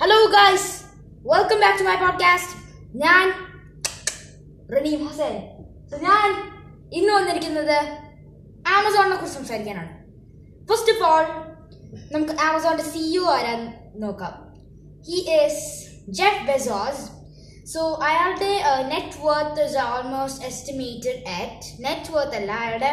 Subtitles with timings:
[0.00, 0.84] Hello guys
[1.28, 2.52] welcome back to my podcast
[2.98, 3.26] ഞാൻ
[4.76, 5.34] റനീം ഹസൻ.
[6.02, 6.28] ഞാൻ
[6.92, 7.76] ഇന്ന് വന്നിരിക്കുന്നത്
[8.68, 9.90] ആമസോണിനെ കുറിച്ച് സംസാരിക്കാനാണ്.
[10.70, 11.24] ഫസ്റ്റ് ഓഫ് ഓൾ
[12.12, 14.34] നമുക്ക് ആമസോണിന്റെ സിഇഒ ആരാന്ന് നോക്കാം.
[15.08, 17.02] He is Jeff Bezos
[17.66, 22.92] so അയാളുടെ net worth is almost estimated at net worth അല്ല അയാളുടെ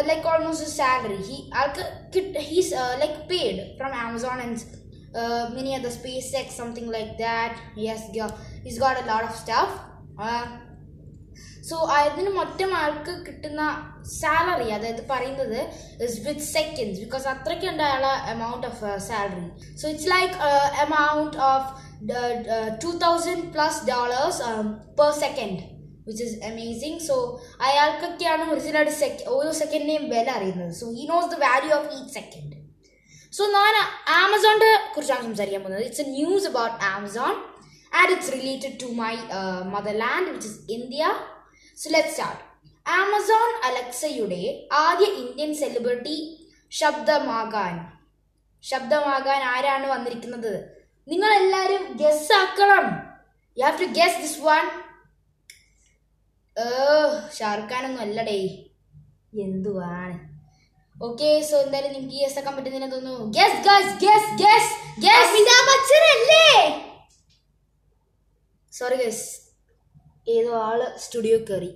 [0.00, 4.79] ലൈക്ക് ഓൾമോസ്റ്റ് സാലറി ഹി ആൾക്ക് he's like paid from Amazon and
[5.14, 7.54] uh, many other SpaceX, something like that.
[7.76, 8.32] Yes, girl,
[8.64, 9.70] he's got a lot of stuff.
[10.18, 10.46] Uh,
[11.68, 13.62] so അതിന് മൊത്തം ആൾക്ക് കിട്ടുന്ന
[14.20, 15.58] salary അതായത് പറയുന്നത്
[16.04, 19.44] is with seconds because അത്രയ്ക്കുണ്ട് അയാളെ amount of salary
[19.80, 20.34] so it's like
[20.84, 21.68] amount of
[22.84, 24.40] two thousand plus dollars
[25.00, 25.60] per second
[26.06, 27.16] which is amazing so
[27.68, 30.72] അയാൾക്കൊക്കെയാണ് ഒറിജിനലായിട്ട് സെക്ക ഓരോ സെക്കൻഡിനെയും വില അറിയുന്നത്.
[30.80, 32.54] So he knows the value of each second
[33.32, 33.74] so ഞാൻ
[34.08, 35.84] ആമസോണിന്റെ കുറിച്ചാണ് സംസാരിക്കാൻ പോകുന്നത്.
[35.84, 37.34] It's a news about Amazon
[37.98, 39.16] and it's related to my
[39.74, 41.04] mother land which is India
[41.76, 42.42] so let start
[42.90, 46.16] Amazon അലക്സയുടെ ആദ്യ ഇന്ത്യൻ സെലിബ്രിറ്റി
[46.70, 47.74] ശബ്ദമാകാൻ.
[48.62, 50.52] ശബ്ദമാകാൻ ആരാണ് വന്നിരിക്കുന്നത്?
[51.08, 52.86] നിങ്ങൾ എല്ലാവരും ഗസ് ആക്കണം.
[53.58, 54.66] You have to guess this one
[57.38, 58.40] Shahrukh Khan ഒന്നും അല്ലടേ.
[59.44, 60.29] എന്തുവാണ്?
[61.00, 63.26] ഓക്കെ സോ എന്തായാലും നിങ്ങൾക്ക് ഗസ് ആക്കാൻ പറ്റുന്നതിനെ തോന്നുന്നു.
[63.36, 64.72] Guess guess guess guess
[65.04, 66.48] guess Amitabh Bachchan അല്ലേ
[68.78, 69.24] സോറി ഗസ്
[70.34, 71.70] ഏതോ ആൾ സ്റ്റുഡിയോ കയറി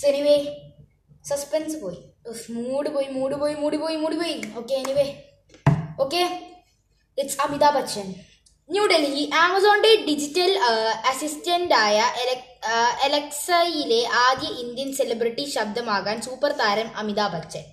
[0.00, 0.36] സോ എനിവേ
[1.30, 2.00] സസ്പെൻസ് പോയി.
[2.54, 4.36] മൂഡ് പോയി മൂഡ് പോയി മൂടി പോയി മൂടി പോയി.
[4.60, 5.06] Okay anyway
[6.04, 6.22] okay
[7.18, 8.08] it's Amitabh Bachchan.
[8.70, 10.52] New Delhi ആമസോണിന്റെ digital
[11.10, 11.98] അസിസ്റ്റന്റായ
[13.06, 17.64] എലക്സയിലെ ആദ്യ ഇന്ത്യൻ സെലിബ്രിറ്റി ശബ്ദമാകാൻ സൂപ്പർ താരം അമിതാഭ് ബച്ചൻ.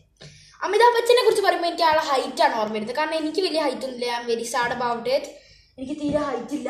[0.66, 2.96] അമിതാഭ് ബച്ചനെ കുറിച്ച് പറയുമ്പോൾ എനിക്ക് അയാളെ ഹൈറ്റ് ആണ് ഓർമ്മ വരുന്നത്.
[3.00, 4.12] കാരണം എനിക്ക് വലിയ ഹൈറ്റ് ഒന്നുമില്ല.
[4.20, 5.30] I'm very sad about it
[5.78, 6.70] എനിക്ക് തീരെ ഹൈറ്റ് ഇല്ല.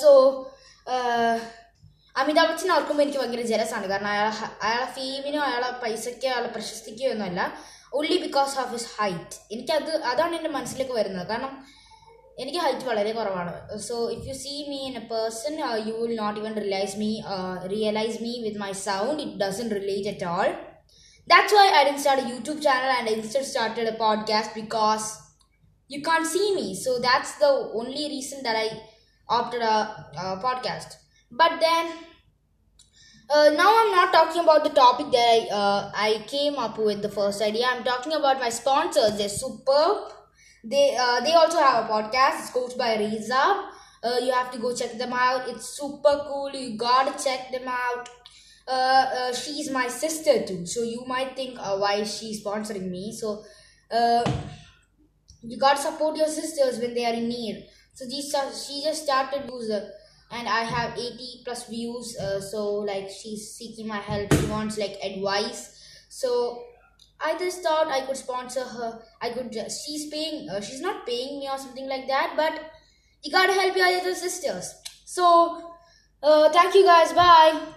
[0.00, 0.10] സോ
[2.22, 4.28] അമിതാഭ് ബച്ചൻ ഓർക്കുമ്പോൾ എനിക്ക് ഭയങ്കര ജലസാണ് കാരണം അയാൾ
[4.66, 7.40] അയാളെ ഫീമിനോ അയാളെ പൈസയ്ക്കോ അയാളെ പ്രശസ്തിക്കോ ഒന്നുമല്ല.
[7.98, 11.26] Only because of his height എനിക്കത് അതാണ് എന്റെ മനസ്സിലേക്ക് വരുന്നത്.
[11.32, 11.52] കാരണം
[12.42, 13.54] എനിക്ക് ഹൈറ്റ് വളരെ കുറവാണ്.
[13.88, 15.56] So if you see me in a person
[15.88, 17.10] you will not even realise me
[17.74, 20.48] realise me with my sound it doesn't relate at all
[21.26, 25.20] That's why I didn't start a YouTube channel and I instead started a podcast because
[25.88, 26.74] you can't see me.
[26.74, 28.68] So that's the only reason that I
[29.28, 30.94] opted a, a podcast.
[31.30, 31.92] But then
[33.30, 37.00] uh, now I'm not talking about the topic that I uh, I came up with
[37.02, 37.66] the first idea.
[37.66, 39.16] I'm talking about my sponsors.
[39.16, 40.12] They're superb.
[40.62, 42.40] They uh, they also have a podcast.
[42.40, 43.70] It's coached by Reza.
[44.02, 45.48] Uh, you have to go check them out.
[45.48, 46.50] It's super cool.
[46.52, 48.08] You gotta check them out
[48.66, 50.66] uh, uh, she's my sister too.
[50.66, 53.12] So you might think uh, why is she sponsoring me.
[53.12, 53.44] So
[53.90, 54.24] uh,
[55.42, 57.68] you gotta support your sisters when they are in need.
[57.92, 58.34] So these
[58.66, 59.90] she just started user
[60.30, 62.16] and I have 80 plus views.
[62.18, 64.32] Uh, so like she's seeking my help.
[64.34, 65.70] She wants like advice.
[66.08, 66.64] So
[67.20, 69.02] I just thought I could sponsor her.
[69.20, 70.48] I could just she's paying.
[70.48, 72.32] Uh, she's not paying me or something like that.
[72.36, 72.58] But
[73.22, 74.74] you gotta help your little sisters.
[75.04, 75.74] So
[76.22, 77.12] uh, thank you guys.
[77.12, 77.66] Bye.